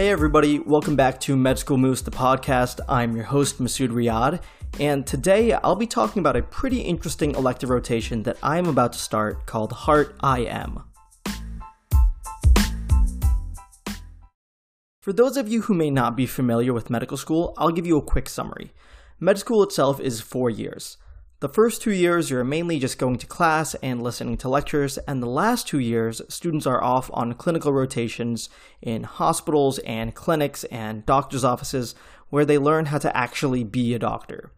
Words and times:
Hey 0.00 0.08
everybody, 0.08 0.58
welcome 0.60 0.96
back 0.96 1.20
to 1.20 1.36
Med 1.36 1.58
School 1.58 1.76
Moose, 1.76 2.00
the 2.00 2.10
podcast. 2.10 2.80
I'm 2.88 3.14
your 3.14 3.26
host, 3.26 3.60
Masood 3.60 3.90
Riyad, 3.90 4.40
and 4.80 5.06
today 5.06 5.52
I'll 5.52 5.76
be 5.76 5.86
talking 5.86 6.20
about 6.20 6.36
a 6.36 6.42
pretty 6.42 6.80
interesting 6.80 7.34
elective 7.34 7.68
rotation 7.68 8.22
that 8.22 8.38
I'm 8.42 8.64
about 8.64 8.94
to 8.94 8.98
start 8.98 9.44
called 9.44 9.72
Heart 9.72 10.16
IM. 10.24 10.84
For 15.02 15.12
those 15.12 15.36
of 15.36 15.48
you 15.48 15.60
who 15.60 15.74
may 15.74 15.90
not 15.90 16.16
be 16.16 16.24
familiar 16.24 16.72
with 16.72 16.88
medical 16.88 17.18
school, 17.18 17.52
I'll 17.58 17.70
give 17.70 17.86
you 17.86 17.98
a 17.98 18.02
quick 18.02 18.30
summary. 18.30 18.72
Med 19.20 19.36
school 19.36 19.62
itself 19.62 20.00
is 20.00 20.22
four 20.22 20.48
years. 20.48 20.96
The 21.40 21.48
first 21.48 21.80
two 21.80 21.92
years, 21.92 22.28
you're 22.28 22.44
mainly 22.44 22.78
just 22.78 22.98
going 22.98 23.16
to 23.16 23.26
class 23.26 23.74
and 23.76 24.02
listening 24.02 24.36
to 24.38 24.48
lectures, 24.50 24.98
and 24.98 25.22
the 25.22 25.26
last 25.26 25.66
two 25.66 25.78
years, 25.78 26.20
students 26.28 26.66
are 26.66 26.84
off 26.84 27.10
on 27.14 27.32
clinical 27.32 27.72
rotations 27.72 28.50
in 28.82 29.04
hospitals 29.04 29.78
and 29.86 30.14
clinics 30.14 30.64
and 30.64 31.06
doctor's 31.06 31.42
offices 31.42 31.94
where 32.28 32.44
they 32.44 32.58
learn 32.58 32.84
how 32.84 32.98
to 32.98 33.16
actually 33.16 33.64
be 33.64 33.94
a 33.94 33.98
doctor. 33.98 34.52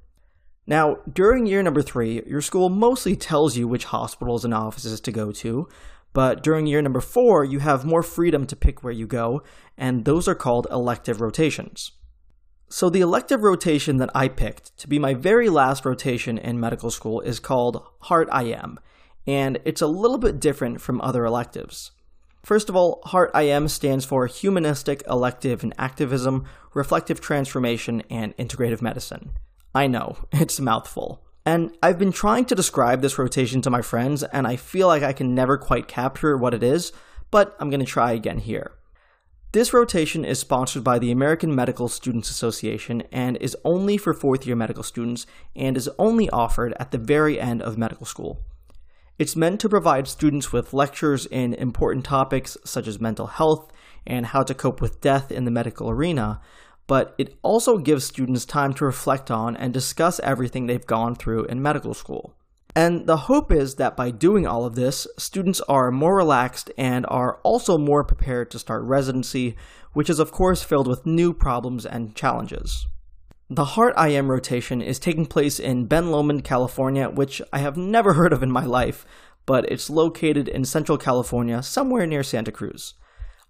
Now, 0.67 0.97
during 1.09 1.47
year 1.47 1.63
number 1.63 1.83
three, 1.83 2.21
your 2.27 2.41
school 2.41 2.69
mostly 2.69 3.15
tells 3.15 3.57
you 3.57 3.69
which 3.69 3.85
hospitals 3.85 4.45
and 4.45 4.53
offices 4.53 5.01
to 5.03 5.13
go 5.13 5.31
to, 5.31 5.69
but 6.13 6.43
during 6.43 6.67
year 6.67 6.83
number 6.83 7.01
four, 7.01 7.45
you 7.45 7.61
have 7.61 7.85
more 7.85 8.03
freedom 8.03 8.45
to 8.49 8.57
pick 8.57 8.83
where 8.83 8.93
you 8.93 9.07
go, 9.07 9.45
and 9.79 10.05
those 10.05 10.27
are 10.27 10.35
called 10.35 10.67
elective 10.69 11.21
rotations. 11.21 11.93
So, 12.75 12.89
the 12.89 13.03
elective 13.03 13.43
rotation 13.43 13.99
that 13.99 14.09
I 14.15 14.29
picked 14.29 14.79
to 14.79 14.89
be 14.89 14.99
my 14.99 15.13
very 15.13 15.51
last 15.51 15.85
rotation 15.85 16.39
in 16.39 16.59
medical 16.59 16.91
school 16.91 17.21
is 17.21 17.39
called 17.39 17.87
Heart 18.05 18.31
IM, 18.33 18.81
and 19.27 19.59
it's 19.67 19.83
a 19.83 19.87
little 19.87 20.17
bit 20.17 20.41
different 20.41 20.81
from 20.81 20.99
other 21.03 21.27
electives. 21.27 21.91
First 22.43 22.71
of 22.71 22.75
all, 22.75 23.03
Heart 23.05 23.33
IM 23.35 23.69
stands 23.69 24.07
for 24.07 24.27
Humanistic 24.27 25.03
Elective 25.07 25.63
and 25.63 25.75
Activism, 25.77 26.47
Reflective 26.73 27.21
Transformation, 27.21 28.05
and 28.09 28.35
Integrative 28.39 28.81
Medicine. 28.81 29.33
I 29.75 29.87
know, 29.87 30.17
it's 30.33 30.59
a 30.59 30.63
mouthful. 30.63 31.23
And 31.45 31.77
I've 31.83 31.99
been 31.99 32.11
trying 32.11 32.47
to 32.47 32.55
describe 32.55 33.03
this 33.03 33.19
rotation 33.19 33.61
to 33.61 33.71
my 33.71 33.83
friends, 33.83 34.23
and 34.23 34.47
I 34.47 34.57
feel 34.57 34.87
like 34.87 35.03
I 35.03 35.13
can 35.13 35.35
never 35.35 35.59
quite 35.59 35.89
capture 35.89 36.39
what 36.39 36.55
it 36.55 36.63
is, 36.63 36.91
but 37.31 37.55
I'm 37.61 37.69
going 37.69 37.81
to 37.81 37.87
try 37.87 38.13
again 38.13 38.39
here. 38.39 38.73
This 39.53 39.75
rotation 39.75 40.25
is 40.25 40.39
sponsored 40.39 40.83
by 40.83 40.99
the 40.99 41.11
American 41.11 41.55
Medical 41.55 41.87
Students 41.87 42.31
Association 42.31 43.03
and 43.13 43.37
is 43.37 43.55
only 43.67 43.99
for 43.99 44.15
fourth 44.15 44.47
year 44.47 44.57
medical 44.57 44.83
students 44.83 45.27
and 45.55 45.77
is 45.77 45.91
only 45.99 46.31
offered 46.31 46.73
at 46.81 46.91
the 46.91 46.97
very 46.97 47.39
end 47.39 47.61
of 47.61 47.77
medical 47.77 48.07
school. 48.07 48.41
It's 49.19 49.37
meant 49.37 49.61
to 49.61 49.69
provide 49.69 50.09
students 50.09 50.55
with 50.55 50.73
lectures 50.73 51.27
in 51.27 51.53
important 51.53 52.07
topics 52.07 52.57
such 52.65 52.87
as 52.87 52.99
mental 52.99 53.27
health 53.27 53.71
and 54.07 54.25
how 54.25 54.43
to 54.43 54.55
cope 54.55 54.81
with 54.81 55.03
death 55.03 55.31
in 55.31 55.45
the 55.45 55.51
medical 55.51 55.91
arena, 55.91 56.41
but 56.87 57.15
it 57.19 57.37
also 57.43 57.77
gives 57.77 58.05
students 58.07 58.47
time 58.47 58.73
to 58.73 58.87
reflect 58.87 59.31
on 59.31 59.55
and 59.55 59.75
discuss 59.75 60.19
everything 60.21 60.67
they've 60.67 60.87
gone 60.87 61.15
through 61.15 61.45
in 61.45 61.61
medical 61.61 61.93
school. 61.93 62.35
And 62.75 63.07
the 63.07 63.19
hope 63.29 63.53
is 63.53 63.75
that 63.75 63.97
by 63.97 64.11
doing 64.11 64.47
all 64.47 64.65
of 64.65 64.77
this, 64.77 65.07
students 65.19 65.61
are 65.63 65.91
more 65.91 66.17
relaxed 66.17 66.71
and 66.79 67.05
are 67.09 67.37
also 67.43 67.77
more 67.77 68.03
prepared 68.03 68.51
to 68.51 68.59
start 68.59 68.83
residency, 68.85 69.57
which 69.93 70.09
is 70.09 70.19
of 70.19 70.33
course 70.33 70.63
filled 70.63 70.89
with 70.89 71.05
new 71.05 71.35
problems 71.35 71.85
and 71.85 72.15
challenges. 72.15 72.87
The 73.51 73.77
Heart 73.77 73.95
IM 73.99 74.31
rotation 74.31 74.81
is 74.81 74.99
taking 74.99 75.27
place 75.27 75.61
in 75.61 75.85
Ben 75.85 76.11
Lomond, 76.11 76.45
California, 76.45 77.11
which 77.11 77.43
I 77.53 77.59
have 77.59 77.77
never 77.77 78.13
heard 78.15 78.33
of 78.33 78.43
in 78.43 78.51
my 78.51 78.65
life, 78.65 79.05
but 79.45 79.71
it's 79.71 79.91
located 79.91 80.49
in 80.49 80.65
central 80.65 80.97
California, 80.97 81.63
somewhere 81.63 82.07
near 82.07 82.23
Santa 82.23 82.53
Cruz. 82.53 82.95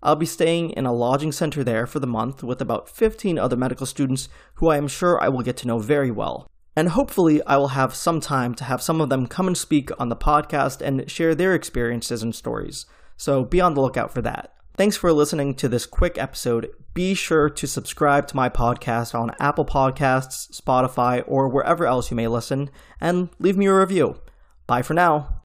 I'll 0.03 0.17
be 0.17 0.27
staying 0.27 0.70
in 0.70 0.84
a 0.84 0.92
lodging 0.92 1.31
center 1.31 1.62
there 1.62 1.86
for 1.86 2.01
the 2.01 2.09
month 2.09 2.42
with 2.42 2.61
about 2.61 2.89
15 2.89 3.39
other 3.39 3.57
medical 3.57 3.86
students 3.86 4.29
who 4.55 4.67
I 4.67 4.77
am 4.77 4.89
sure 4.89 5.23
I 5.23 5.29
will 5.29 5.42
get 5.42 5.57
to 5.58 5.69
know 5.69 5.79
very 5.79 6.11
well. 6.11 6.48
And 6.74 6.90
hopefully, 6.90 7.42
I 7.46 7.56
will 7.56 7.68
have 7.68 7.94
some 7.94 8.20
time 8.20 8.55
to 8.55 8.64
have 8.64 8.80
some 8.80 9.00
of 9.00 9.08
them 9.08 9.27
come 9.27 9.46
and 9.46 9.56
speak 9.56 9.90
on 10.00 10.08
the 10.08 10.16
podcast 10.16 10.80
and 10.80 11.10
share 11.10 11.34
their 11.34 11.55
experiences 11.55 12.22
and 12.22 12.34
stories. 12.34 12.86
So 13.16 13.44
be 13.44 13.60
on 13.60 13.74
the 13.74 13.83
lookout 13.83 14.12
for 14.12 14.22
that. 14.22 14.55
Thanks 14.74 14.96
for 14.96 15.12
listening 15.12 15.55
to 15.56 15.68
this 15.68 15.84
quick 15.84 16.16
episode. 16.16 16.70
Be 16.94 17.12
sure 17.12 17.50
to 17.50 17.66
subscribe 17.66 18.27
to 18.28 18.36
my 18.36 18.48
podcast 18.48 19.14
on 19.14 19.34
Apple 19.38 19.66
Podcasts, 19.66 20.50
Spotify, 20.58 21.22
or 21.27 21.48
wherever 21.48 21.86
else 21.86 22.10
you 22.10 22.16
may 22.16 22.27
listen, 22.27 22.70
and 23.00 23.28
leave 23.39 23.58
me 23.58 23.66
a 23.66 23.74
review. 23.74 24.20
Bye 24.66 24.83
for 24.83 24.94
now. 24.94 25.40